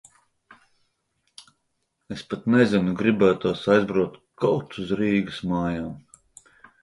[2.15, 2.95] Es pat nezinu.
[3.03, 4.17] Gribētos aizbraukt.
[4.45, 5.93] Kaut uz Rīgas mājām.